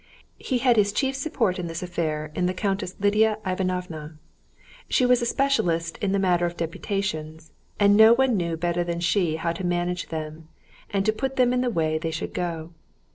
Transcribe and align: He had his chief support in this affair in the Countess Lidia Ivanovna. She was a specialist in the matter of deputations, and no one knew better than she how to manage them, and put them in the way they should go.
He 0.39 0.57
had 0.57 0.77
his 0.77 0.91
chief 0.91 1.15
support 1.15 1.59
in 1.59 1.67
this 1.67 1.83
affair 1.83 2.31
in 2.33 2.47
the 2.47 2.55
Countess 2.55 2.95
Lidia 2.99 3.37
Ivanovna. 3.45 4.17
She 4.89 5.05
was 5.05 5.21
a 5.21 5.27
specialist 5.27 5.99
in 5.99 6.11
the 6.11 6.17
matter 6.17 6.47
of 6.47 6.57
deputations, 6.57 7.51
and 7.79 7.95
no 7.95 8.11
one 8.11 8.35
knew 8.35 8.57
better 8.57 8.83
than 8.83 8.99
she 8.99 9.35
how 9.35 9.51
to 9.51 9.63
manage 9.63 10.07
them, 10.07 10.47
and 10.89 11.07
put 11.19 11.35
them 11.35 11.53
in 11.53 11.61
the 11.61 11.69
way 11.69 11.99
they 11.99 12.09
should 12.09 12.33
go. 12.33 12.71